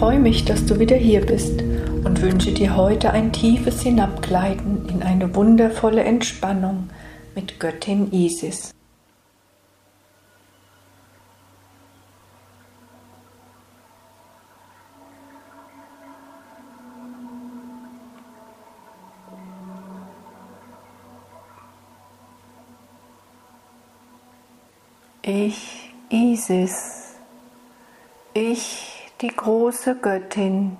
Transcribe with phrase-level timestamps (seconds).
[0.00, 5.02] freue mich, dass du wieder hier bist und wünsche dir heute ein tiefes Hinabgleiten in
[5.02, 6.88] eine wundervolle Entspannung
[7.34, 8.72] mit Göttin Isis.
[25.20, 27.16] Ich, Isis,
[28.32, 28.89] ich,
[29.20, 30.78] die große Göttin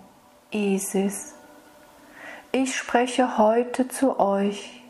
[0.51, 1.35] Isis,
[2.53, 4.83] ich spreche heute zu euch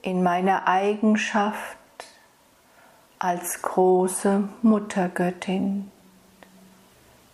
[0.00, 1.76] in meiner Eigenschaft
[3.18, 5.90] als große Muttergöttin.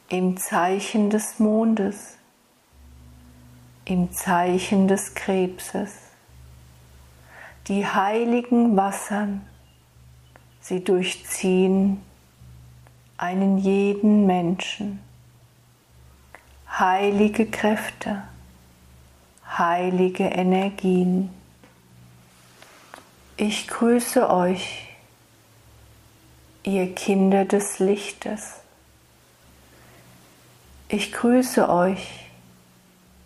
[0.09, 2.17] Im Zeichen des Mondes,
[3.85, 5.93] im Zeichen des Krebses,
[7.67, 9.47] die heiligen Wassern
[10.61, 12.03] Sie durchziehen
[13.17, 15.01] einen jeden Menschen.
[16.79, 18.23] Heilige Kräfte,
[19.57, 21.31] heilige Energien.
[23.37, 24.89] Ich grüße euch,
[26.63, 28.61] ihr Kinder des Lichtes.
[30.89, 32.27] Ich grüße euch,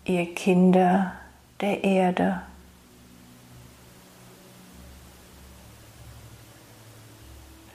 [0.05, 1.13] ihr Kinder
[1.61, 2.41] der Erde.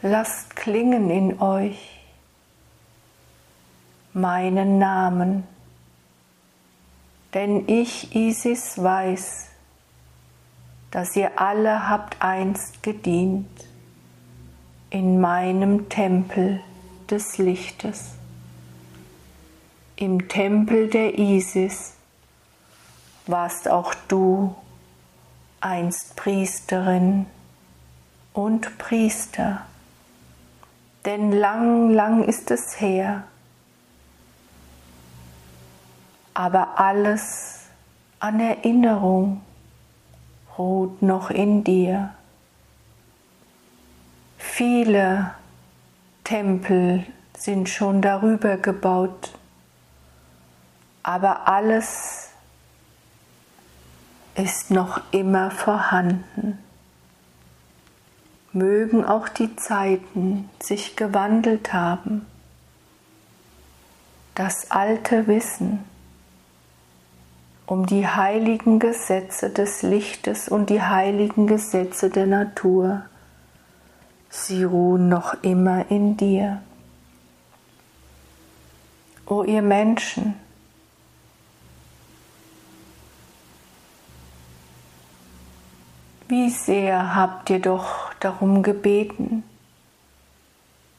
[0.03, 2.01] lasst klingen in euch
[4.13, 5.45] meinen Namen,
[7.35, 9.47] denn ich, Isis, weiß,
[10.91, 13.49] dass ihr alle habt einst gedient
[14.91, 16.61] in meinem Tempel
[17.11, 18.13] des Lichtes,
[19.97, 21.95] im Tempel der Isis
[23.27, 24.55] warst auch du
[25.61, 27.27] einst Priesterin
[28.33, 29.67] und Priester
[31.09, 33.25] denn lang, lang ist es her.
[36.39, 37.67] Aber alles
[38.21, 39.41] an Erinnerung
[40.57, 42.15] ruht noch in dir.
[44.37, 45.33] Viele
[46.23, 47.05] Tempel
[47.37, 49.33] sind schon darüber gebaut,
[51.03, 52.29] aber alles
[54.37, 56.59] ist noch immer vorhanden
[58.53, 62.27] mögen auch die Zeiten sich gewandelt haben.
[64.35, 65.85] Das alte Wissen
[67.69, 73.03] um die heiligen Gesetze des Lichtes und die heiligen Gesetze der Natur,
[74.31, 76.63] sie ruhen noch immer in dir.
[79.27, 80.35] O ihr Menschen,
[86.31, 89.45] Wie sehr habt ihr doch darum gebeten,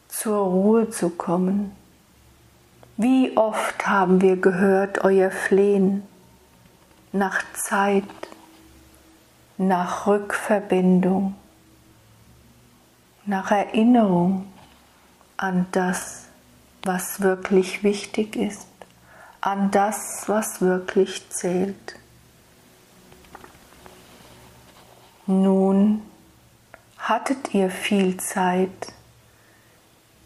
[0.07, 1.72] zur Ruhe zu kommen?
[2.97, 6.01] Wie oft haben wir gehört euer Flehen
[7.12, 8.03] nach Zeit,
[9.58, 11.36] nach Rückverbindung,
[13.25, 14.52] nach Erinnerung
[15.38, 16.25] an das,
[16.84, 18.68] was wirklich wichtig ist,
[19.42, 21.96] an das, was wirklich zählt.
[25.25, 26.02] Nun
[26.98, 28.94] hattet ihr viel Zeit.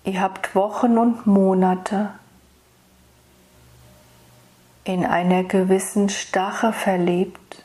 [0.03, 2.11] Ihr habt Wochen und Monate
[4.83, 7.63] in einer gewissen Stache verlebt.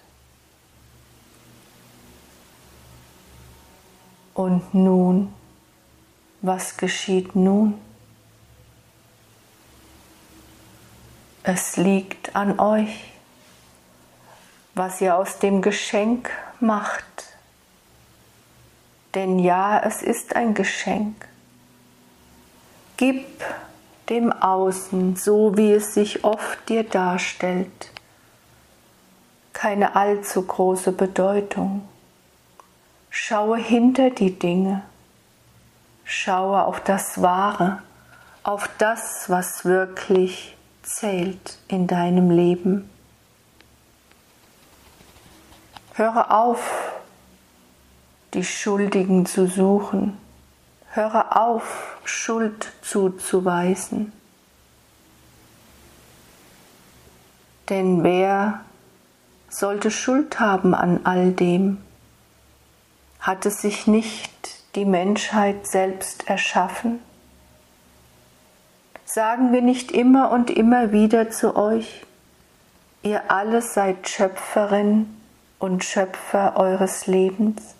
[4.34, 5.33] Und nun,
[6.43, 7.75] was geschieht nun?
[11.43, 13.12] Es liegt an euch,
[14.75, 16.31] was ihr aus dem Geschenk
[16.61, 17.28] macht
[19.19, 21.27] denn ja, es ist ein Geschenk.
[22.97, 23.27] Gib
[24.09, 27.91] dem Außen, so wie es sich oft dir darstellt,
[29.53, 31.87] keine allzu große Bedeutung.
[33.11, 34.83] Schaue hinter die Dinge,
[36.05, 37.83] schaue auf das Wahre,
[38.43, 42.89] auf das, was wirklich zählt in deinem Leben.
[45.95, 46.93] Höre auf,
[48.34, 50.16] die Schuldigen zu suchen.
[50.91, 54.13] Höre auf, Schuld zuzuweisen.
[57.69, 58.61] Denn wer
[59.51, 61.79] sollte Schuld haben an all dem?
[63.21, 64.31] Hat es sich nicht
[64.75, 67.01] die Menschheit selbst erschaffen?
[69.05, 72.05] Sagen wir nicht immer und immer wieder zu euch,
[73.03, 75.15] ihr alle seid Schöpferin
[75.59, 77.75] und Schöpfer eures Lebens?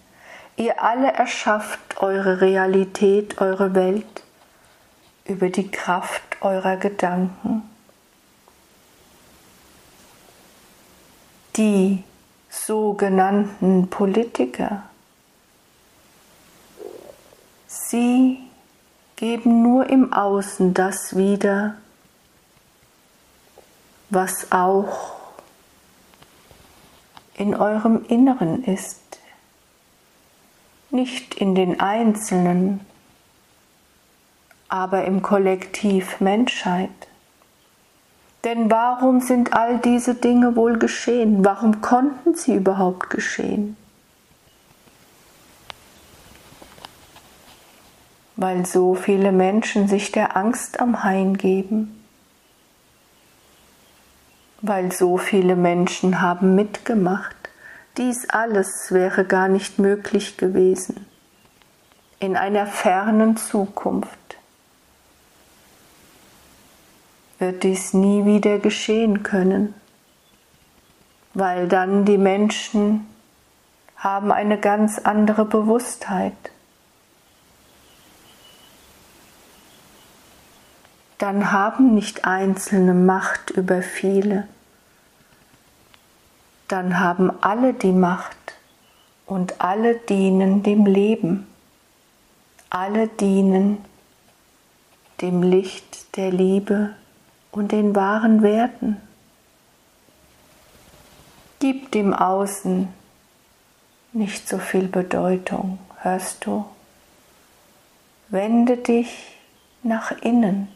[0.59, 4.25] Ihr alle erschafft eure Realität, eure Welt
[5.25, 7.63] über die Kraft eurer Gedanken.
[11.57, 12.03] Die
[12.51, 14.83] sogenannten Politiker,
[17.69, 18.41] sie
[19.15, 21.77] geben nur im Außen das wieder,
[24.11, 25.13] was auch
[27.35, 29.08] in eurem Inneren ist
[30.91, 32.81] nicht in den Einzelnen,
[34.69, 36.91] aber im Kollektiv Menschheit.
[38.45, 41.45] Denn warum sind all diese Dinge wohl geschehen?
[41.45, 43.77] Warum konnten sie überhaupt geschehen?
[48.37, 52.05] Weil so viele Menschen sich der Angst am Hain geben.
[54.61, 57.38] Weil so viele Menschen haben mitgemacht.
[57.97, 61.07] Dies alles wäre gar nicht möglich gewesen.
[62.21, 64.39] In einer fernen Zukunft
[67.39, 69.75] wird dies nie wieder geschehen können,
[71.35, 73.07] weil dann die Menschen
[73.97, 76.35] haben eine ganz andere Bewusstheit.
[81.19, 84.47] Dann haben nicht Einzelne Macht über viele,
[86.69, 88.37] dann haben alle die Macht
[89.27, 91.47] und alle dienen dem Leben,
[92.71, 93.85] alle dienen
[95.21, 96.95] dem Licht der Liebe
[97.51, 98.99] und den wahren Werten.
[101.59, 102.89] Gib dem Außen
[104.13, 106.65] nicht so viel Bedeutung, hörst du?
[108.29, 109.37] Wende dich
[109.83, 110.69] nach innen,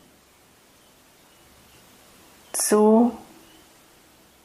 [2.52, 3.16] so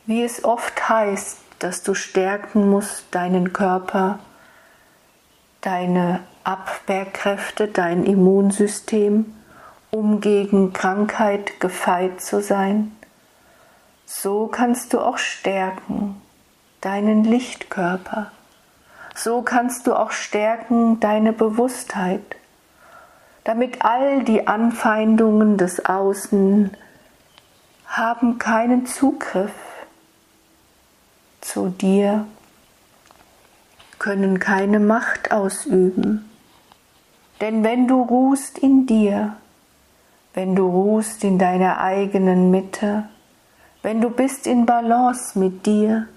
[0.07, 4.19] wie es oft heißt, dass du stärken musst deinen Körper,
[5.61, 9.33] deine Abwehrkräfte, dein Immunsystem,
[9.91, 12.95] um gegen Krankheit gefeit zu sein,
[14.05, 16.21] so kannst du auch stärken
[16.79, 18.31] deinen Lichtkörper.
[19.13, 22.37] So kannst du auch stärken deine Bewusstheit,
[23.43, 26.77] damit all die Anfeindungen des Außen
[27.87, 29.51] haben keinen Zugriff
[31.47, 32.27] zu dir,
[33.99, 36.29] können keine Macht ausüben.
[37.41, 39.37] Denn wenn du ruhst in dir,
[40.33, 43.07] wenn du ruhst in deiner eigenen Mitte,
[43.81, 46.07] wenn du bist in Balance mit dir,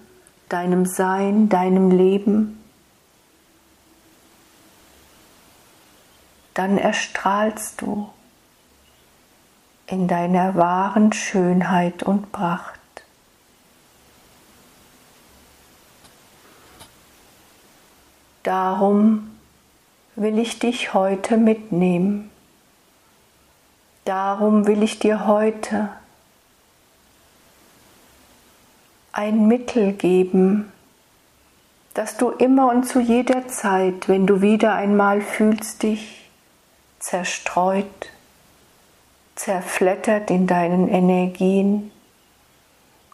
[0.48, 2.62] deinem Sein, deinem Leben,
[6.54, 8.10] dann erstrahlst du
[9.86, 12.79] in deiner wahren Schönheit und Pracht.
[18.42, 19.30] Darum
[20.16, 22.30] will ich dich heute mitnehmen.
[24.04, 25.90] Darum will ich dir heute
[29.12, 30.72] ein Mittel geben,
[31.94, 36.30] dass du immer und zu jeder Zeit, wenn du wieder einmal fühlst dich
[36.98, 38.10] zerstreut,
[39.34, 41.90] zerflettert in deinen Energien,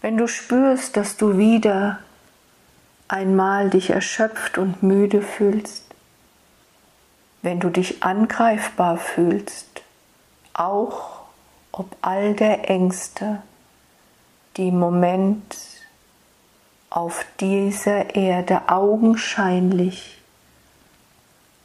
[0.00, 1.98] wenn du spürst, dass du wieder
[3.08, 5.84] einmal dich erschöpft und müde fühlst,
[7.42, 9.82] wenn du dich angreifbar fühlst,
[10.54, 11.20] auch
[11.72, 13.42] ob all der Ängste,
[14.56, 15.56] die im Moment
[16.90, 20.22] auf dieser Erde augenscheinlich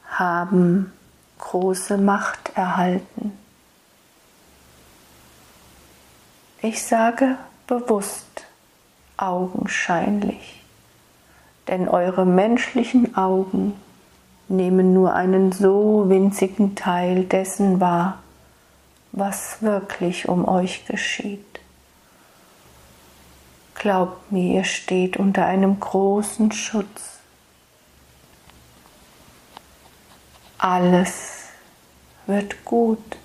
[0.10, 0.92] haben
[1.40, 3.38] große Macht erhalten.
[6.62, 8.46] Ich sage bewusst
[9.18, 10.61] augenscheinlich,
[11.72, 13.74] denn eure menschlichen Augen
[14.50, 18.20] nehmen nur einen so winzigen Teil dessen wahr,
[19.14, 21.62] was wirklich um euch geschieht.
[23.76, 27.20] Glaubt mir, ihr steht unter einem großen Schutz.
[30.58, 31.46] Alles
[32.28, 33.18] wird gut,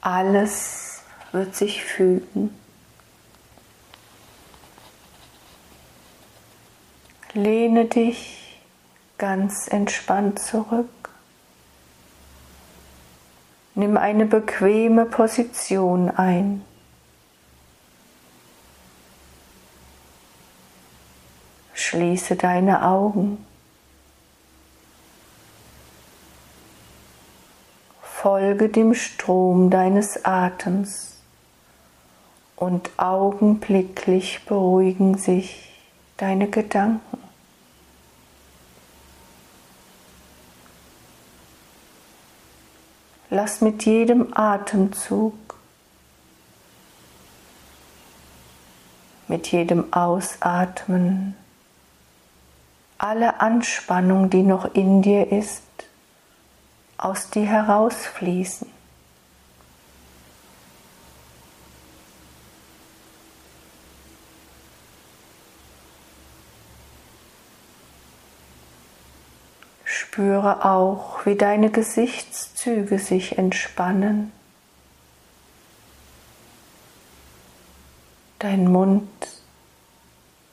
[0.00, 2.63] alles wird sich fügen.
[7.36, 8.60] Lehne dich
[9.18, 10.88] ganz entspannt zurück.
[13.74, 16.64] Nimm eine bequeme Position ein.
[21.72, 23.44] Schließe deine Augen.
[28.00, 31.16] Folge dem Strom deines Atems
[32.54, 35.72] und augenblicklich beruhigen sich
[36.16, 37.13] deine Gedanken.
[43.34, 45.34] Lass mit jedem Atemzug,
[49.26, 51.34] mit jedem Ausatmen
[52.96, 55.64] alle Anspannung, die noch in dir ist,
[56.96, 58.70] aus dir herausfließen.
[70.14, 74.30] Spüre auch, wie deine Gesichtszüge sich entspannen.
[78.38, 79.10] Dein Mund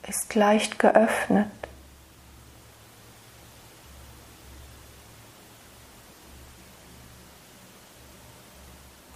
[0.08, 1.46] ist leicht geöffnet.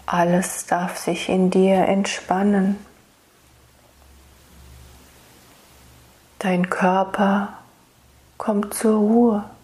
[0.06, 2.78] Alles darf sich in dir entspannen.
[6.38, 7.54] Dein Körper
[8.38, 9.55] kommt zur Ruhe.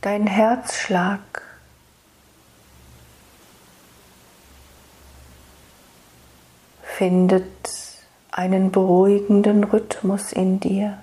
[0.00, 1.20] Dein Herzschlag
[6.82, 7.44] findet
[8.30, 10.98] einen beruhigenden Rhythmus in dir.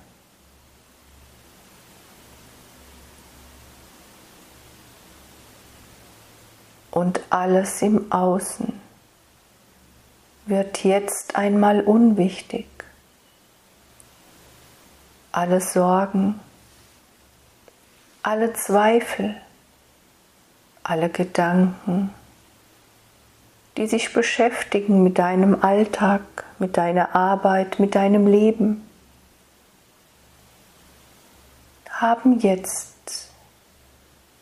[6.91, 8.79] Und alles im Außen
[10.45, 12.67] wird jetzt einmal unwichtig.
[15.33, 16.39] Alle Sorgen,
[18.25, 19.35] alle Zweifel,
[20.81, 22.11] alle Gedanken,
[23.77, 26.21] die sich beschäftigen mit deinem Alltag,
[26.57, 28.89] mit deiner Arbeit, mit deinem Leben,
[31.91, 33.29] haben jetzt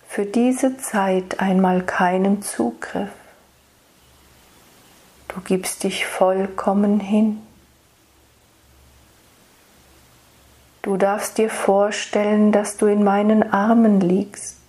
[0.07, 3.11] für diese Zeit einmal keinen Zugriff.
[5.27, 7.41] Du gibst dich vollkommen hin.
[10.83, 14.59] Du darfst dir vorstellen, dass du in meinen Armen liegst.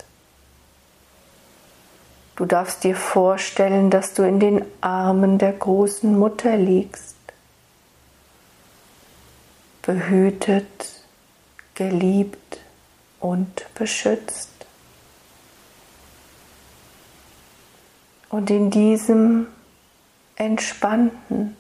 [2.37, 7.17] Du darfst dir vorstellen, dass du in den Armen der großen Mutter liegst,
[9.83, 11.03] behütet,
[11.75, 12.61] geliebt
[13.19, 14.51] und beschützt.
[18.31, 19.49] Und in diesem
[20.37, 21.57] entspannten,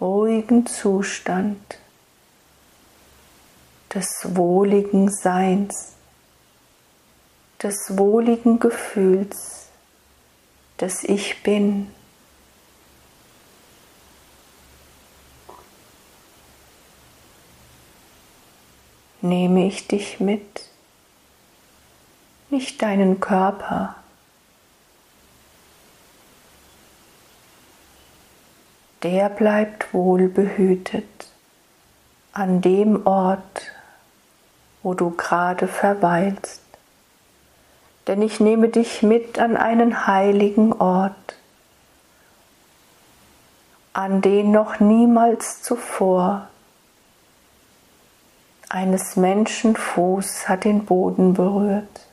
[0.00, 1.78] ruhigen Zustand
[3.94, 5.94] des wohligen Seins,
[7.62, 9.66] des wohligen Gefühls,
[10.76, 11.90] dass ich bin.
[19.20, 20.68] Nehme ich dich mit,
[22.50, 23.96] nicht deinen Körper.
[29.02, 31.04] Der bleibt wohlbehütet
[32.32, 33.72] an dem Ort,
[34.88, 36.62] wo du gerade verweilst
[38.08, 41.36] denn ich nehme dich mit an einen heiligen Ort,
[43.92, 46.48] an den noch niemals zuvor
[48.70, 52.07] eines Menschen Fuß hat den Boden berührt.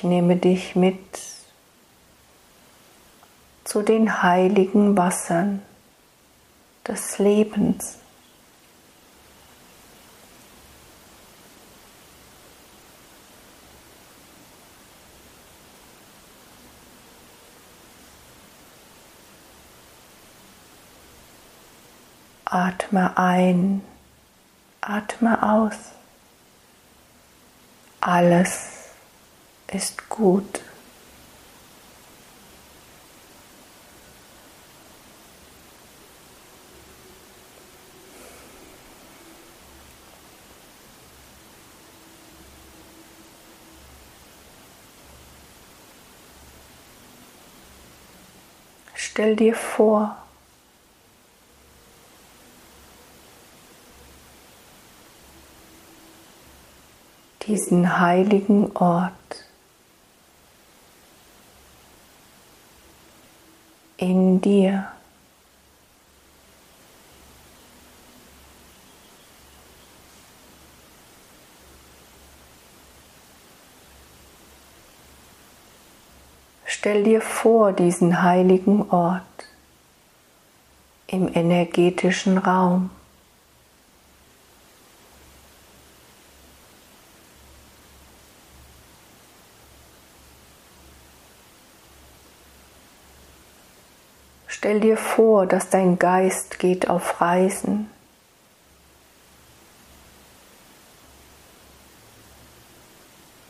[0.00, 0.98] Ich nehme dich mit
[3.64, 5.60] zu den heiligen Wassern
[6.88, 7.98] des Lebens.
[22.46, 23.82] Atme ein,
[24.80, 25.76] atme aus.
[28.00, 28.69] Alles
[29.74, 30.60] ist gut.
[48.94, 50.16] Stell dir vor,
[57.42, 59.49] diesen heiligen Ort.
[64.00, 64.88] In dir.
[76.64, 79.22] Stell dir vor diesen heiligen Ort
[81.06, 82.90] im energetischen Raum.
[94.60, 97.88] Stell dir vor, dass dein Geist geht auf Reisen.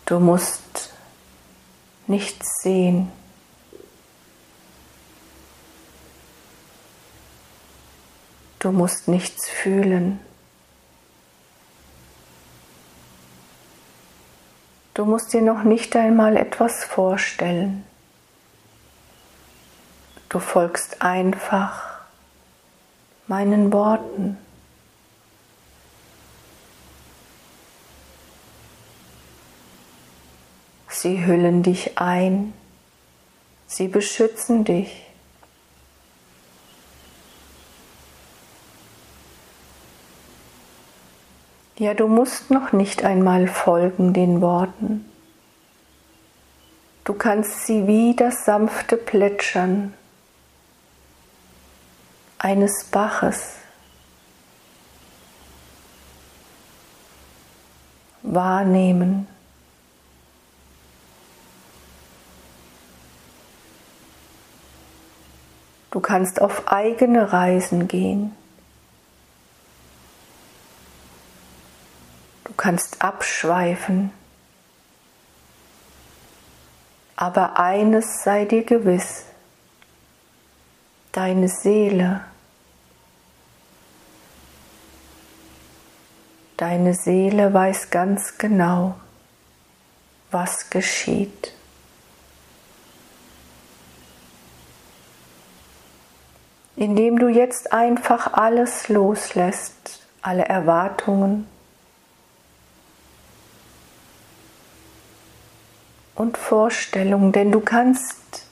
[0.06, 0.94] Du musst
[2.06, 3.10] nichts sehen.
[8.60, 10.20] Du musst nichts fühlen.
[14.94, 17.84] Du musst dir noch nicht einmal etwas vorstellen.
[20.30, 21.82] Du folgst einfach
[23.26, 24.38] meinen Worten.
[30.88, 32.52] Sie hüllen dich ein,
[33.66, 35.04] sie beschützen dich.
[41.76, 45.06] Ja, du musst noch nicht einmal folgen den Worten.
[47.02, 49.92] Du kannst sie wie das sanfte Plätschern
[52.40, 53.56] eines Baches
[58.22, 59.28] wahrnehmen.
[65.90, 68.34] Du kannst auf eigene Reisen gehen.
[72.44, 74.12] Du kannst abschweifen.
[77.16, 79.26] Aber eines sei dir gewiss,
[81.12, 82.22] deine Seele
[86.60, 88.94] Deine Seele weiß ganz genau,
[90.30, 91.54] was geschieht.
[96.76, 101.48] Indem du jetzt einfach alles loslässt, alle Erwartungen
[106.14, 108.46] und Vorstellungen, denn du kannst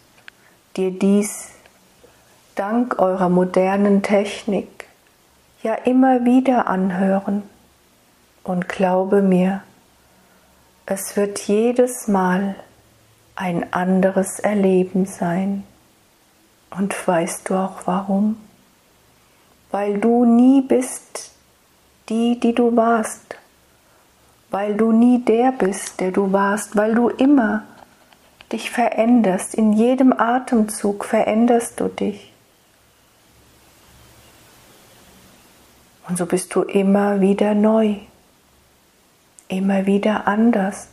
[0.79, 1.51] dir dies
[2.59, 4.89] dank eurer modernen Technik
[5.63, 7.45] ja immer wieder anhören.
[8.43, 9.63] Und glaube mir,
[10.87, 12.57] es wird jedes Mal
[13.37, 15.65] ein anderes Erleben sein.
[16.71, 18.37] Und weißt du auch warum?
[19.71, 21.33] Weil du nie bist
[22.09, 23.37] die, die du warst.
[24.51, 26.75] Weil du nie der bist, der du warst.
[26.75, 27.65] Weil du immer
[28.51, 29.55] dich veränderst.
[29.55, 32.33] In jedem Atemzug veränderst du dich.
[36.09, 37.97] Und so bist du immer wieder neu.
[39.49, 40.89] Immer wieder anders.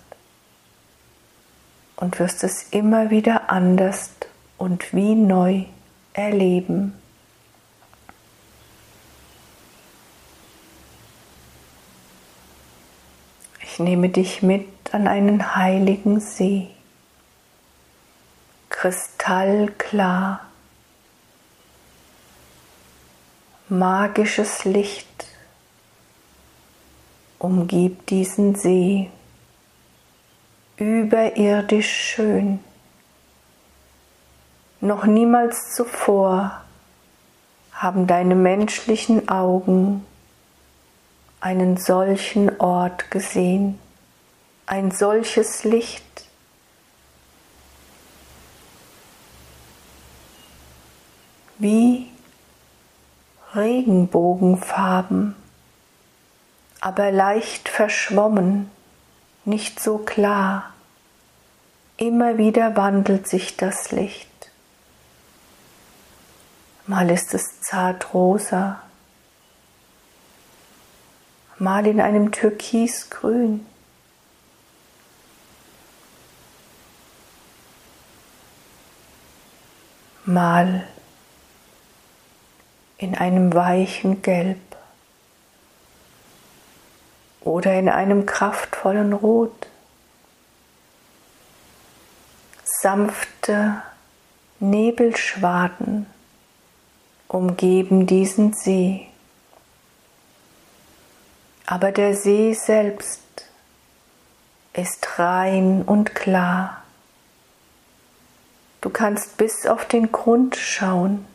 [1.95, 4.12] Und wirst es immer wieder anders
[4.58, 5.63] und wie neu
[6.13, 6.93] erleben.
[13.62, 16.69] Ich nehme dich mit an einen heiligen See,
[18.69, 20.44] kristallklar,
[23.77, 25.07] magisches Licht
[27.39, 29.09] umgibt diesen See,
[30.77, 32.59] überirdisch schön.
[34.81, 36.61] Noch niemals zuvor
[37.71, 40.05] haben deine menschlichen Augen
[41.39, 43.79] einen solchen Ort gesehen,
[44.65, 46.03] ein solches Licht.
[51.57, 52.11] Wie
[53.55, 55.35] Regenbogenfarben
[56.85, 58.69] aber leicht verschwommen,
[59.43, 60.71] nicht so klar.
[61.97, 64.29] Immer wieder wandelt sich das Licht.
[66.85, 68.83] Mal ist es zart rosa,
[71.57, 73.65] mal in einem türkisgrün.
[80.23, 80.87] Mal
[82.97, 84.60] in einem weichen Gelb
[87.41, 89.67] oder in einem kraftvollen Rot.
[92.63, 93.81] Sanfte
[94.60, 96.08] Nebelschwaden
[97.27, 99.08] umgeben diesen See.
[101.65, 103.21] Aber der See selbst
[104.73, 106.84] ist rein und klar.
[108.81, 111.25] Du kannst bis auf den Grund schauen.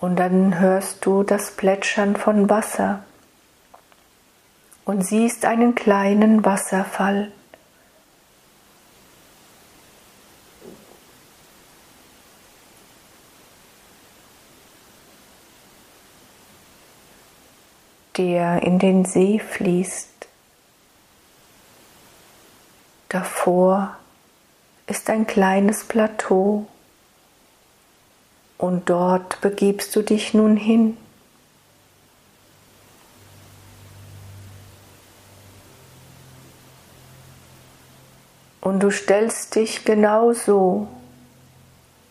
[0.00, 3.04] Und dann hörst du das Plätschern von Wasser
[4.84, 7.30] und siehst einen kleinen Wasserfall.
[18.16, 20.28] der in den See fließt.
[23.08, 23.96] Davor
[24.86, 26.66] ist ein kleines Plateau
[28.60, 30.98] und dort begibst du dich nun hin.
[38.60, 40.88] Und du stellst dich genauso,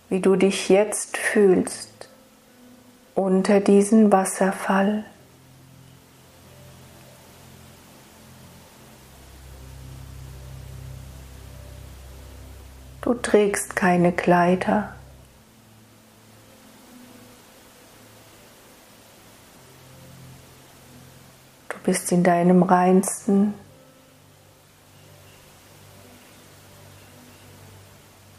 [0.10, 2.10] wie du dich jetzt fühlst,
[3.14, 5.04] unter diesen Wasserfall.
[13.02, 14.96] Du trägst keine Kleider.
[21.90, 23.56] Bist in deinem reinsten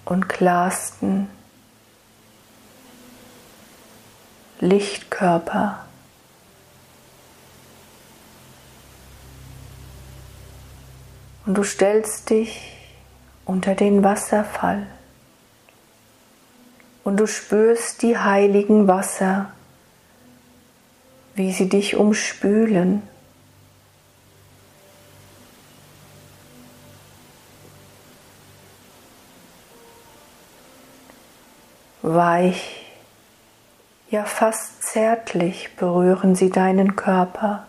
[0.05, 1.29] und klarsten
[4.61, 5.85] Lichtkörper.
[11.45, 12.77] Und du stellst dich
[13.47, 14.87] unter den Wasserfall
[17.03, 19.51] und du spürst die heiligen Wasser,
[21.35, 23.10] wie sie dich umspülen.
[32.03, 32.87] Weich,
[34.11, 37.67] ja fast zärtlich berühren sie deinen Körper.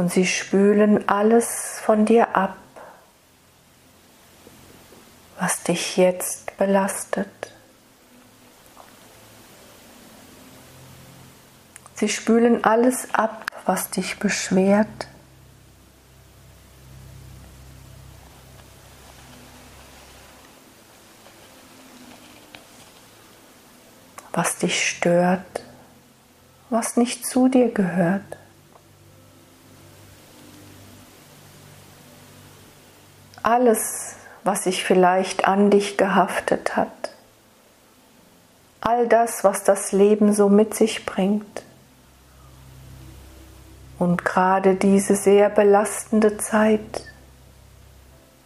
[0.00, 2.56] und sie spülen alles von dir ab,
[5.38, 7.28] was dich jetzt belastet.
[12.00, 14.88] Sie spülen alles ab, was dich beschwert.
[24.32, 25.64] was dich stört,
[26.70, 28.22] was nicht zu dir gehört.
[33.42, 37.10] alles, was sich vielleicht an dich gehaftet hat,
[38.80, 41.62] all das, was das Leben so mit sich bringt.
[44.00, 47.06] Und gerade diese sehr belastende Zeit,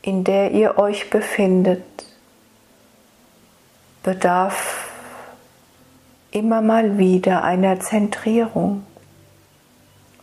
[0.02, 1.82] in der ihr euch befindet,
[4.02, 4.90] bedarf
[6.30, 8.84] immer mal wieder einer Zentrierung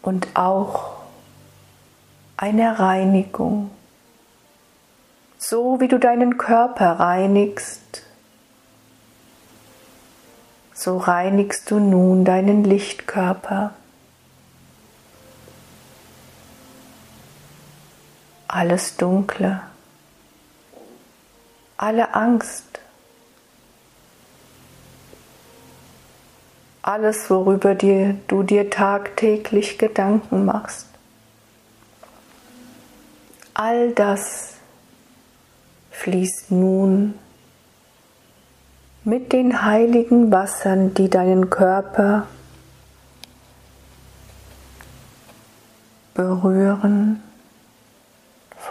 [0.04, 0.98] und auch
[2.38, 3.72] einer Reinigung
[5.42, 8.04] so wie du deinen Körper reinigst,
[10.72, 13.74] so reinigst du nun deinen Lichtkörper.
[18.54, 19.62] Alles Dunkle,
[21.78, 22.82] alle Angst,
[26.82, 30.88] alles, worüber dir, du dir tagtäglich Gedanken machst.
[33.54, 34.56] All das
[35.92, 37.14] fließt nun
[39.06, 42.28] mit den heiligen Wassern, die deinen Körper
[46.14, 47.24] berühren,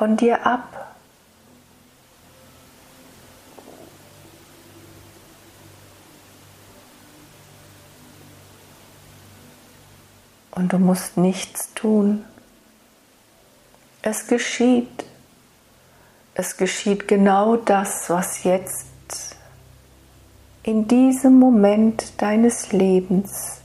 [0.00, 0.96] von dir ab.
[10.52, 12.24] Und du musst nichts tun.
[14.00, 15.04] Es geschieht.
[16.32, 18.86] Es geschieht genau das, was jetzt
[20.62, 23.58] in diesem Moment deines Lebens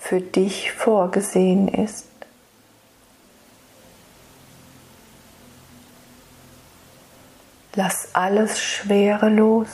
[0.00, 2.17] für dich vorgesehen ist.
[7.78, 9.68] Lass alles Schwere los,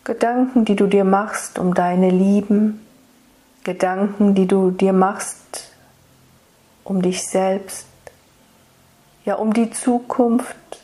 [0.04, 2.86] Gedanken, die du dir machst um deine Lieben,
[3.63, 5.71] Gedanken, die du dir machst
[6.84, 7.88] um dich selbst,
[9.23, 10.84] ja um die Zukunft.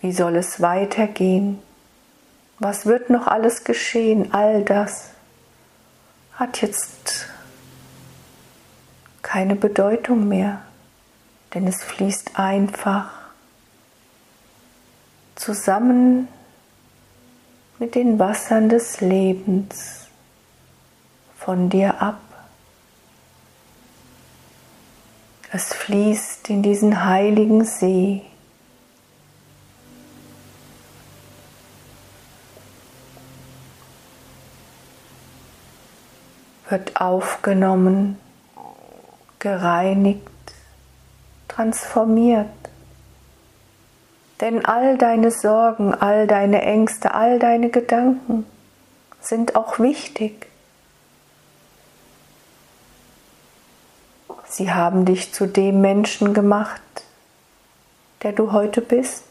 [0.00, 1.62] Wie soll es weitergehen?
[2.58, 4.34] Was wird noch alles geschehen?
[4.34, 5.11] All das
[6.42, 7.28] hat jetzt
[9.22, 10.62] keine Bedeutung mehr,
[11.54, 13.12] denn es fließt einfach
[15.36, 16.26] zusammen
[17.78, 20.08] mit den Wassern des Lebens
[21.36, 22.20] von dir ab.
[25.52, 28.22] Es fließt in diesen heiligen See.
[36.72, 38.18] Wird aufgenommen,
[39.38, 40.26] gereinigt,
[41.46, 42.48] transformiert.
[44.40, 48.44] Denn all deine Sorgen, all deine Ängste, all deine Gedanken
[49.20, 50.48] sind auch wichtig.
[54.48, 56.82] Sie haben dich zu dem Menschen gemacht,
[58.22, 59.24] der du heute bist.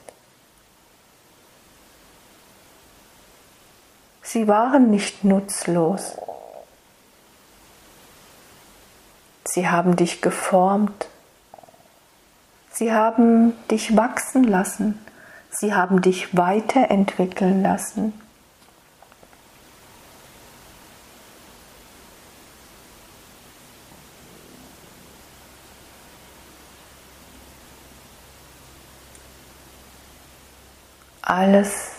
[4.22, 6.16] Sie waren nicht nutzlos.
[9.54, 11.10] Sie haben dich geformt.
[12.72, 14.98] Sie haben dich wachsen lassen.
[15.50, 18.14] Sie haben dich weiterentwickeln lassen.
[31.22, 31.92] Alles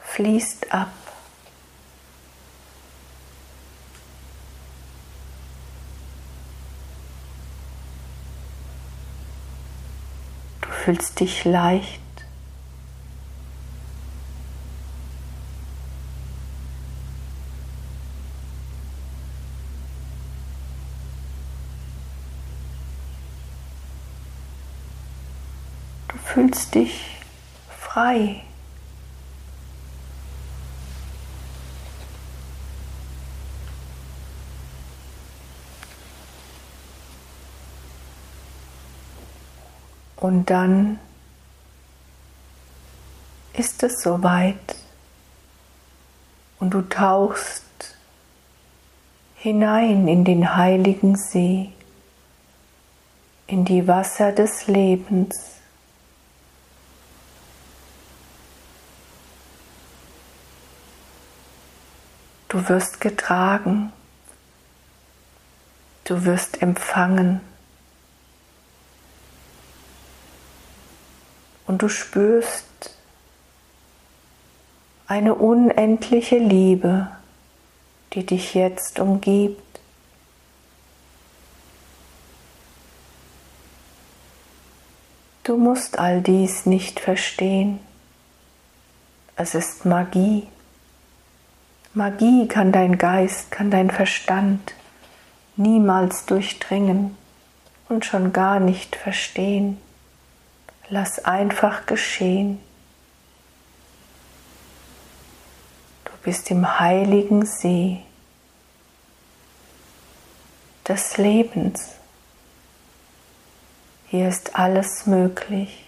[0.00, 1.03] fließt ab.
[10.84, 12.02] Fühlst dich leicht.
[26.08, 27.16] Du fühlst dich
[27.80, 28.42] frei.
[40.24, 40.98] Und dann
[43.52, 44.56] ist es soweit.
[46.58, 47.62] Und du tauchst
[49.34, 51.72] hinein in den heiligen See,
[53.46, 55.36] in die Wasser des Lebens.
[62.48, 63.92] Du wirst getragen,
[66.04, 67.42] du wirst empfangen
[71.66, 72.64] und du spürst
[75.06, 77.08] eine unendliche Liebe,
[78.12, 79.60] die dich jetzt umgibt.
[85.42, 87.80] Du musst all dies nicht verstehen.
[89.36, 90.46] Es ist Magie.
[91.92, 94.74] Magie kann dein Geist, kann dein Verstand
[95.56, 97.16] niemals durchdringen
[97.88, 99.78] und schon gar nicht verstehen.
[100.90, 102.60] Lass einfach geschehen.
[106.04, 108.02] Du bist im heiligen See
[110.86, 111.94] des Lebens.
[114.08, 115.84] Hier ist alles möglich.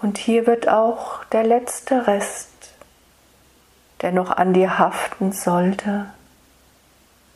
[0.00, 2.48] Und hier wird auch der letzte Rest,
[4.00, 6.06] der noch an dir haften sollte,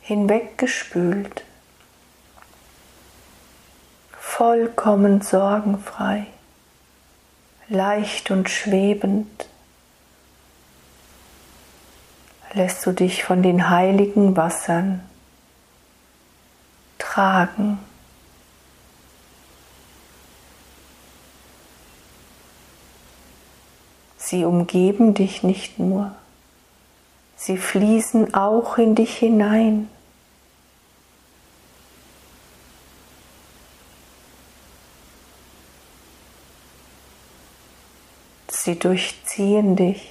[0.01, 1.43] hinweggespült,
[4.37, 6.27] vollkommen sorgenfrei,
[7.69, 9.47] leicht und schwebend,
[12.51, 14.99] lässt du dich von den heiligen Wassern
[16.97, 17.79] tragen.
[24.17, 26.13] Sie umgeben dich nicht nur,
[27.37, 29.89] sie fließen auch in dich hinein.
[38.65, 40.09] Sie durchziehen dich.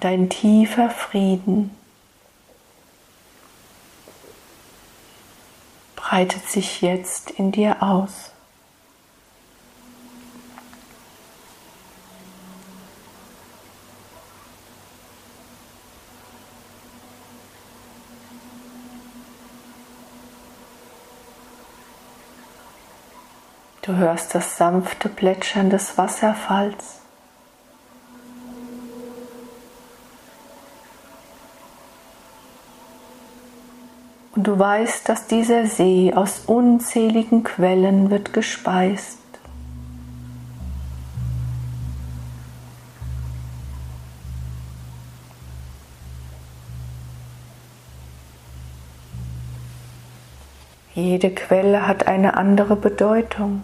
[0.00, 1.70] dein tiefer Frieden
[6.12, 8.32] breitet sich jetzt in dir aus.
[23.80, 27.01] Du hörst das sanfte Plätschern des Wasserfalls.
[34.42, 39.20] Und du weißt, dass dieser See aus unzähligen Quellen wird gespeist.
[50.92, 53.62] Jede Quelle hat eine andere Bedeutung.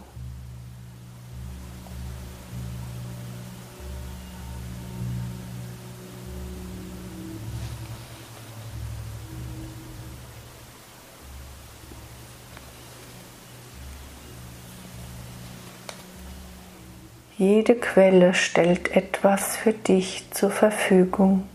[17.39, 21.49] Jede Quelle stellt etwas für dich zur Verfügung.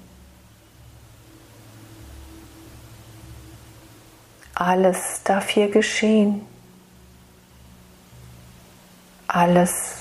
[4.55, 6.45] Alles darf hier geschehen.
[9.27, 9.97] Alles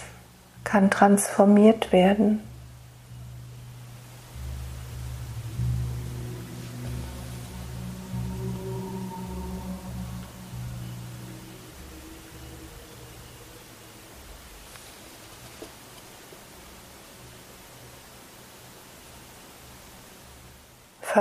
[0.62, 2.40] kann transformiert werden.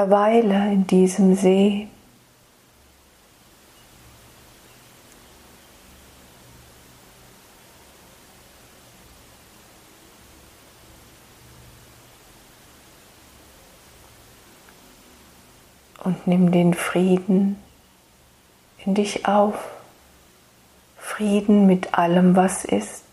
[0.02, 1.88] Verweile in diesem See.
[16.04, 17.62] Und nimm den Frieden
[18.84, 19.54] in dich auf.
[20.98, 23.04] Frieden mit allem, was ist.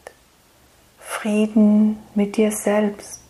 [0.99, 3.28] Frieden mit dir selbst.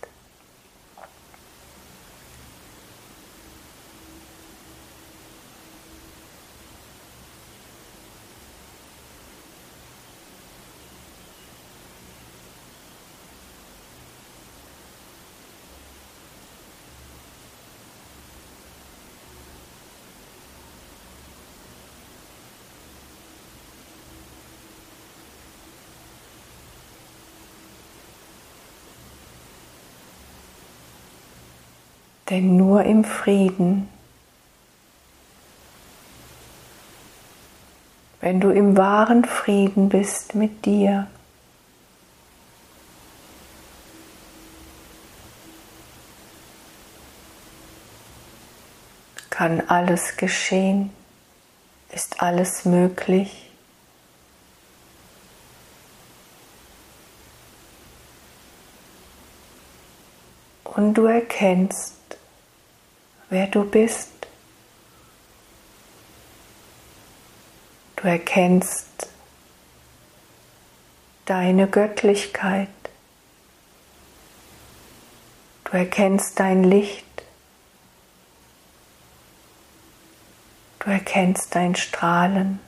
[32.31, 33.89] Denn nur im Frieden,
[38.21, 41.07] wenn du im wahren Frieden bist mit dir,
[49.31, 50.91] kann alles geschehen,
[51.93, 53.51] ist alles möglich.
[60.65, 61.98] Und du erkennst,
[63.31, 64.11] wer du bist.
[67.97, 69.09] Du erkennst
[71.25, 72.69] deine Göttlichkeit.
[75.65, 77.05] Du erkennst dein Licht.
[80.79, 82.61] Du erkennst dein Strahlen.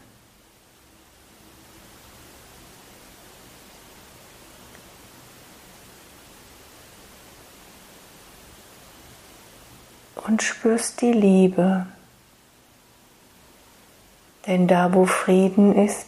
[10.30, 11.86] Und spürst die Liebe.
[14.46, 16.06] Denn da, wo Frieden ist,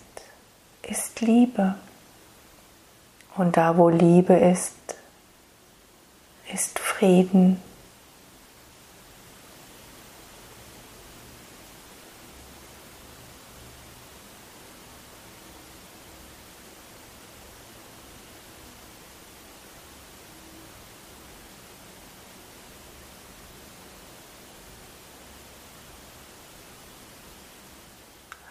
[0.88, 1.74] ist Liebe.
[3.34, 4.76] Und da, wo Liebe ist,
[6.54, 7.60] ist Frieden.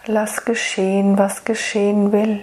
[0.07, 2.41] Lass geschehen, was geschehen will.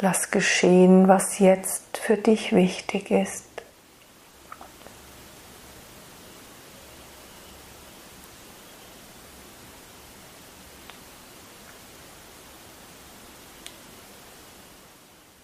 [0.00, 3.44] Lass geschehen, was jetzt für dich wichtig ist.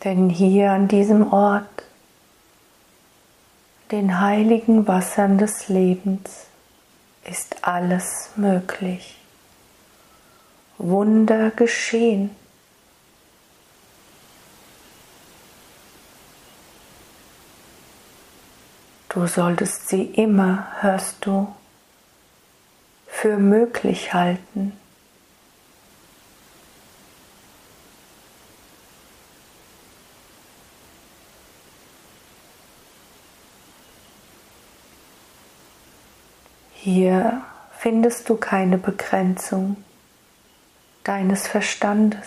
[0.03, 1.78] Denn hier an diesem Ort
[3.91, 6.47] den heiligen Wassern des Lebens
[7.25, 9.17] ist alles möglich.
[10.77, 12.31] Wunder geschehen.
[19.09, 21.53] Du solltest sie immer, hörst du,
[23.07, 24.79] für möglich halten.
[36.91, 37.43] Hier
[37.79, 39.77] findest du keine Begrenzung
[41.05, 42.27] deines Verstandes.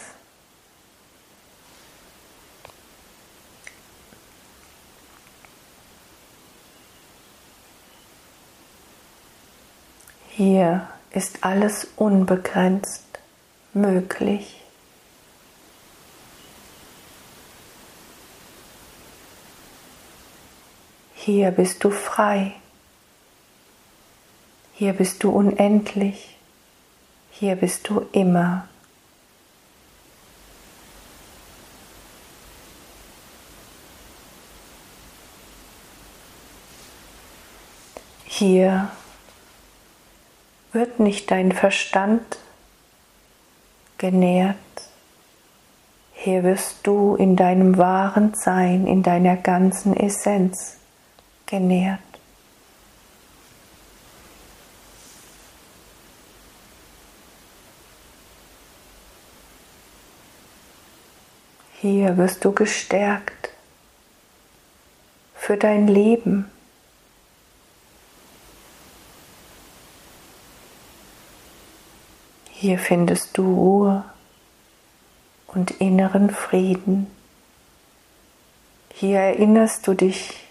[10.29, 13.17] Hier ist alles unbegrenzt
[13.73, 14.61] möglich.
[21.15, 22.53] Hier bist du frei.
[24.81, 26.35] Hier bist du unendlich.
[27.29, 28.67] Hier bist du immer.
[38.25, 38.89] Hier
[40.71, 42.39] wird nicht dein Verstand
[43.99, 44.57] genährt.
[46.13, 50.77] Hier wirst du in deinem wahren Sein, in deiner ganzen Essenz
[51.45, 52.10] genährt.
[61.81, 63.49] Hier wirst du gestärkt
[65.35, 66.51] für dein Leben.
[72.51, 74.03] Hier findest du Ruhe
[75.47, 77.07] und inneren Frieden.
[78.93, 80.47] Hier erinnerst du dich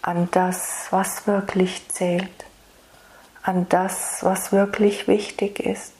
[0.00, 2.46] an das, was wirklich zählt,
[3.42, 5.95] an das, was wirklich wichtig ist.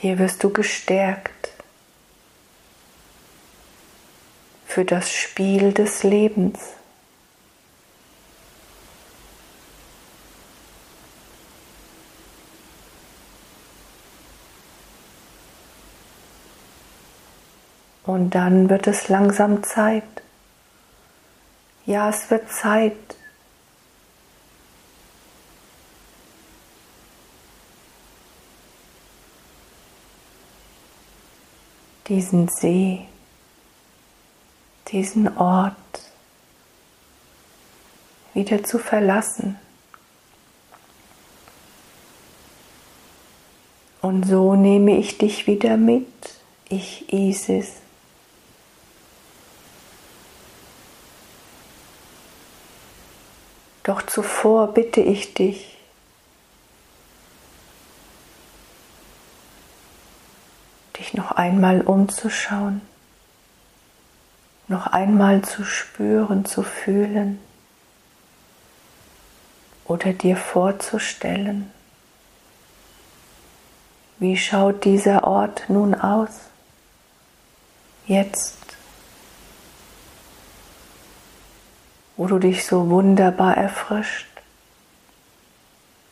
[0.00, 1.52] Hier wirst du gestärkt
[4.66, 6.58] für das Spiel des Lebens.
[18.04, 20.02] Und dann wird es langsam Zeit.
[21.86, 22.96] Ja, es wird Zeit,
[32.06, 33.06] diesen See,
[34.88, 35.74] diesen Ort
[38.34, 39.58] wieder zu verlassen.
[44.02, 46.06] Und so nehme ich dich wieder mit,
[46.68, 47.72] ich Isis.
[53.82, 55.74] Doch zuvor bitte ich dich,
[61.14, 62.80] noch einmal umzuschauen,
[64.68, 67.38] noch einmal zu spüren, zu fühlen
[69.84, 71.70] oder dir vorzustellen,
[74.18, 76.30] wie schaut dieser Ort nun aus,
[78.06, 78.58] jetzt,
[82.16, 84.28] wo du dich so wunderbar erfrischt,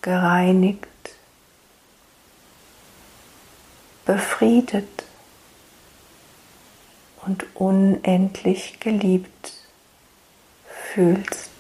[0.02, 0.88] gereinigt,
[4.04, 5.04] befriedet
[7.26, 9.52] und unendlich geliebt
[10.66, 11.50] fühlst.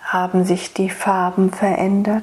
[0.00, 2.22] Haben sich die Farben verändert?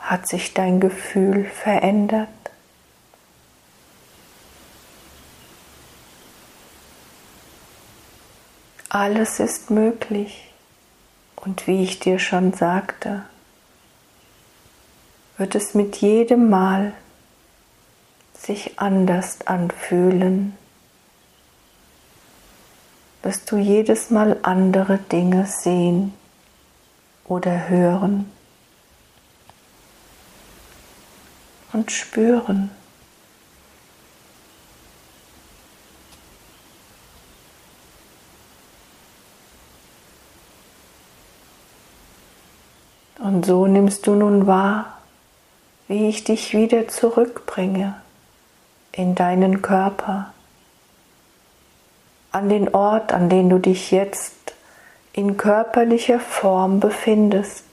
[0.00, 2.28] Hat sich dein Gefühl verändert?
[8.88, 10.52] Alles ist möglich.
[11.36, 13.22] Und wie ich dir schon sagte,
[15.36, 16.92] wird es mit jedem Mal
[18.34, 20.56] sich anders anfühlen,
[23.22, 26.14] wirst du jedes Mal andere Dinge sehen
[27.24, 28.30] oder hören
[31.72, 32.70] und spüren.
[43.28, 45.00] Und so nimmst du nun wahr,
[45.86, 48.00] wie ich dich wieder zurückbringe
[48.90, 50.32] in deinen Körper,
[52.32, 54.54] an den Ort, an den du dich jetzt
[55.12, 57.66] in körperlicher Form befindest.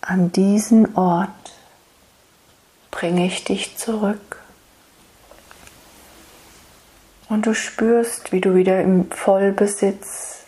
[0.00, 1.28] An diesen Ort
[2.92, 4.38] bringe ich dich zurück.
[7.28, 10.44] Und du spürst, wie du wieder im Vollbesitz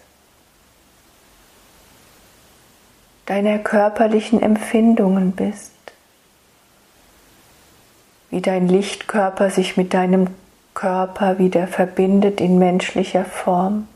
[3.26, 5.72] deiner körperlichen Empfindungen bist,
[8.30, 10.28] wie dein Lichtkörper sich mit deinem
[10.74, 13.88] Körper wieder verbindet in menschlicher Form.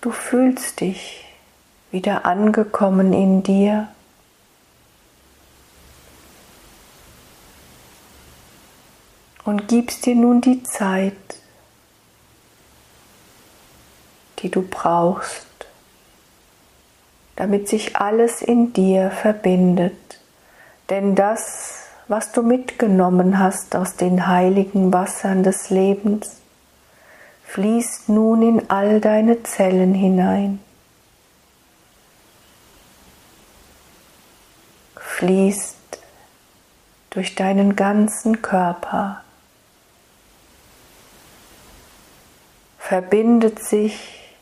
[0.00, 1.29] Du fühlst dich
[1.90, 3.88] wieder angekommen in dir.
[9.44, 11.14] Und gibst dir nun die Zeit,
[14.38, 15.46] die du brauchst,
[17.36, 20.20] damit sich alles in dir verbindet.
[20.88, 26.36] Denn das, was du mitgenommen hast aus den heiligen Wassern des Lebens,
[27.44, 30.60] fließt nun in all deine Zellen hinein.
[35.20, 35.76] Fließt
[37.10, 39.22] durch deinen ganzen Körper.
[42.78, 44.32] Verbindet sich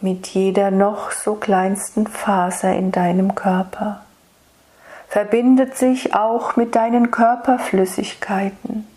[0.00, 4.04] mit jeder noch so kleinsten Faser in deinem Körper.
[5.06, 8.88] Verbindet sich auch mit deinen Körperflüssigkeiten.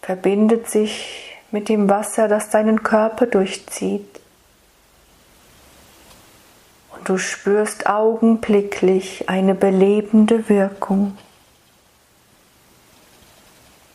[0.00, 4.21] Verbindet sich mit dem Wasser, das deinen Körper durchzieht.
[7.04, 11.18] Du spürst augenblicklich eine belebende Wirkung.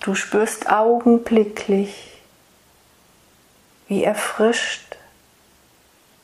[0.01, 2.21] Du spürst augenblicklich,
[3.87, 4.97] wie erfrischt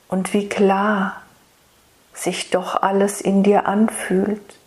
[0.09, 1.21] und wie klar
[2.13, 4.59] sich doch alles in dir anfühlt.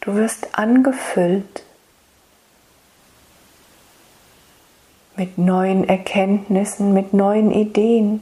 [0.00, 1.64] Du wirst angefüllt
[5.16, 8.20] mit neuen Erkenntnissen, mit neuen Ideen.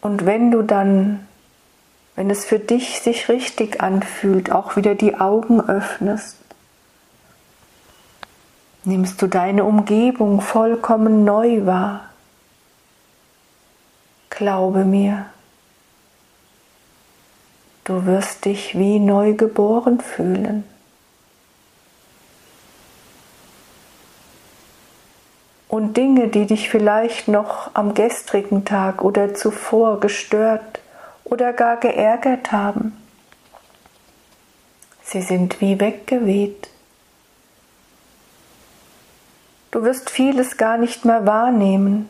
[0.00, 1.26] Und wenn du dann
[2.16, 6.38] wenn es für dich sich richtig anfühlt, auch wieder die Augen öffnest,
[8.84, 12.08] nimmst du deine Umgebung vollkommen neu wahr.
[14.30, 15.26] Glaube mir,
[17.86, 20.64] du wirst dich wie neu geboren fühlen.
[25.68, 30.80] Und Dinge, die dich vielleicht noch am gestrigen Tag oder zuvor gestört
[31.24, 32.96] oder gar geärgert haben.
[35.02, 36.68] Sie sind wie weggeweht.
[39.70, 42.08] Du wirst vieles gar nicht mehr wahrnehmen.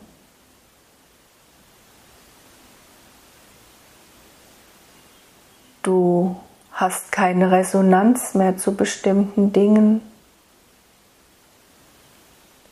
[5.87, 6.35] Du
[6.77, 10.01] hast keine Resonanz mehr zu bestimmten Dingen.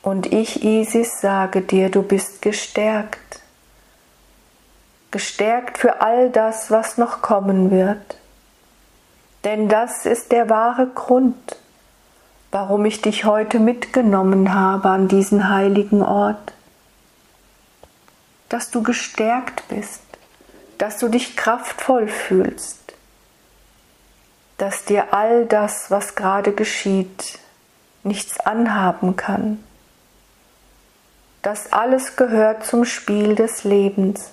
[0.02, 3.42] Und ich, Isis, sage dir, du bist gestärkt
[5.16, 8.18] gestärkt für all das, was noch kommen wird.
[9.46, 11.56] Denn das ist der wahre Grund,
[12.52, 16.52] warum ich dich heute mitgenommen habe an diesen heiligen Ort.
[18.50, 20.02] Dass du gestärkt bist,
[20.80, 22.85] dass du dich kraftvoll fühlst,
[24.58, 27.40] dass dir all das, was gerade geschieht,
[28.04, 29.64] nichts anhaben kann.
[31.42, 34.32] Das alles gehört zum Spiel des Lebens.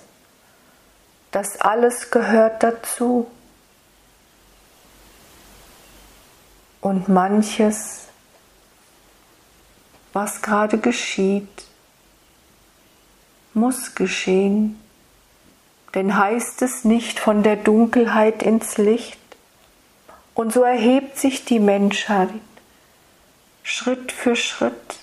[1.31, 3.27] Das alles gehört dazu.
[6.81, 8.07] Und manches,
[10.11, 11.65] was gerade geschieht,
[13.53, 14.79] muss geschehen.
[15.93, 19.22] Denn heißt es nicht von der Dunkelheit ins Licht?
[20.33, 22.29] Und so erhebt sich die Menschheit
[23.61, 24.99] Schritt für Schritt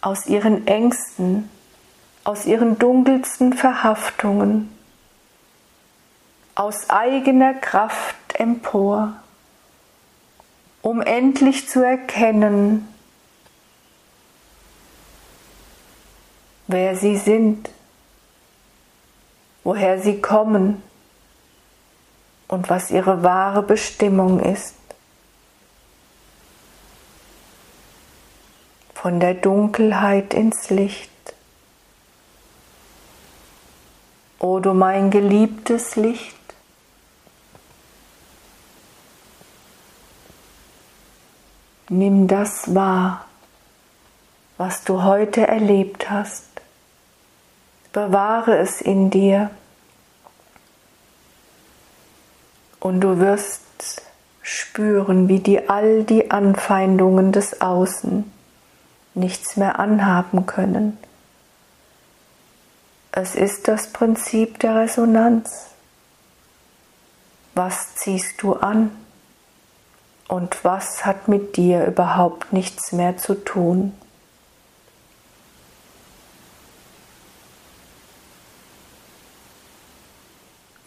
[0.00, 1.48] aus ihren Ängsten,
[2.24, 4.70] aus ihren dunkelsten Verhaftungen,
[6.54, 9.14] aus eigener Kraft empor,
[10.82, 12.88] um endlich zu erkennen,
[16.66, 17.70] wer sie sind,
[19.64, 20.82] woher sie kommen
[22.50, 24.74] und was ihre wahre Bestimmung ist.
[28.92, 31.10] Von der Dunkelheit ins Licht.
[34.40, 36.36] O du mein geliebtes Licht,
[41.88, 43.26] nimm das wahr,
[44.56, 46.46] was du heute erlebt hast.
[47.92, 49.50] Bewahre es in dir
[52.80, 53.62] und du wirst
[54.42, 58.30] spüren, wie die all die Anfeindungen des Außen
[59.14, 60.98] nichts mehr anhaben können
[63.12, 65.66] es ist das Prinzip der Resonanz.
[67.54, 68.92] Was ziehst du an
[70.28, 73.92] und was hat mit dir überhaupt nichts mehr zu tun?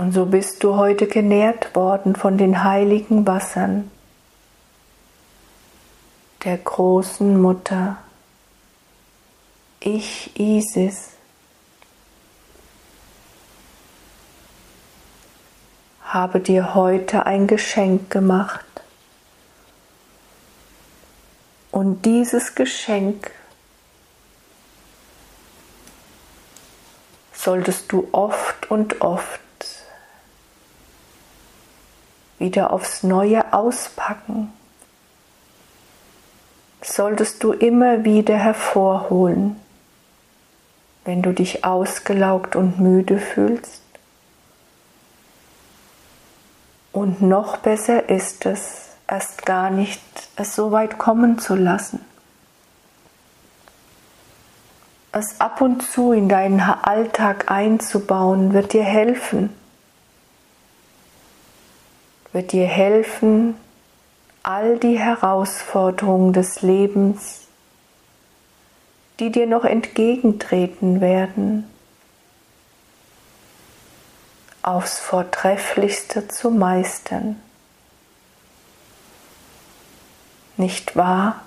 [0.04, 3.90] Und so bist du heute genährt worden von den heiligen Wassern
[6.44, 7.96] der großen Mutter.
[9.80, 11.12] Ich, Isis,
[16.04, 18.66] habe dir heute ein Geschenk gemacht.
[21.72, 23.32] Und dieses Geschenk
[27.32, 29.40] solltest du oft und oft
[32.40, 34.52] wieder aufs Neue auspacken
[36.86, 39.56] solltest du immer wieder hervorholen,
[41.06, 43.82] wenn du dich ausgelaugt und müde fühlst.
[46.92, 50.02] Und noch besser ist es, erst gar nicht
[50.36, 52.04] es so weit kommen zu lassen.
[55.12, 59.54] Es ab und zu in deinen Alltag einzubauen, wird dir helfen.
[62.34, 63.56] Wird dir helfen,
[64.42, 67.48] all die Herausforderungen des Lebens,
[69.20, 71.70] die dir noch entgegentreten werden,
[74.64, 77.40] aufs Vortrefflichste zu meistern.
[80.58, 81.42] Nicht wahr?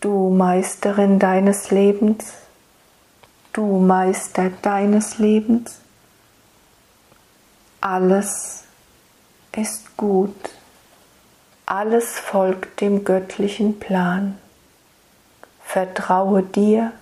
[0.00, 2.32] Du Meisterin deines Lebens,
[3.52, 5.80] du Meister deines Lebens,
[7.80, 8.64] alles
[9.58, 10.36] ist gut,
[11.66, 14.38] alles folgt dem göttlichen Plan.
[15.64, 16.92] Vertraue dir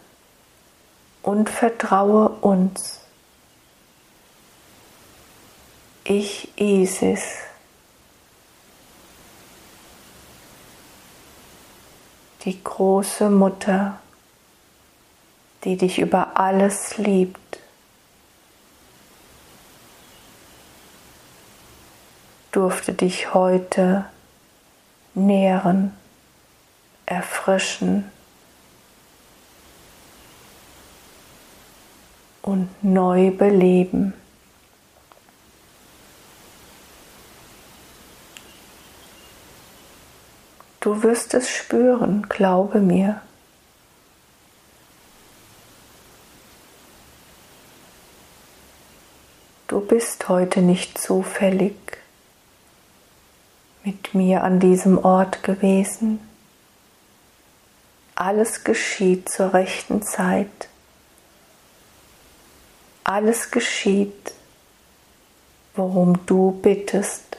[1.22, 3.00] und vertraue uns.
[6.04, 7.22] Ich Isis.
[12.44, 13.98] Die große Mutter,
[15.64, 17.58] die dich über alles liebt.
[22.56, 24.06] Durfte dich heute
[25.12, 25.94] nähren,
[27.04, 28.10] erfrischen
[32.40, 34.14] und neu beleben.
[40.80, 43.20] Du wirst es spüren, glaube mir.
[49.66, 52.05] Du bist heute nicht zufällig
[53.86, 56.18] mit mir an diesem Ort gewesen.
[58.16, 60.68] Alles geschieht zur rechten Zeit.
[63.04, 64.32] Alles geschieht,
[65.76, 67.36] worum du bittest,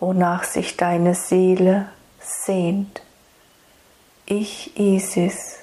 [0.00, 3.02] wonach sich deine Seele sehnt.
[4.24, 5.58] Ich, Isis,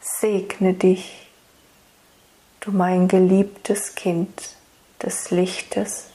[0.00, 1.30] segne dich,
[2.58, 4.56] du mein geliebtes Kind
[5.00, 6.06] des Lichtes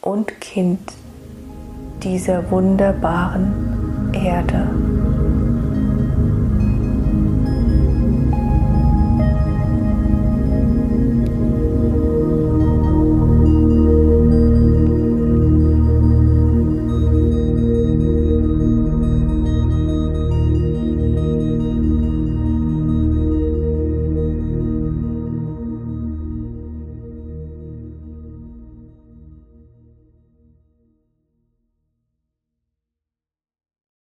[0.00, 0.92] und Kind
[2.02, 4.66] dieser wunderbaren Erde.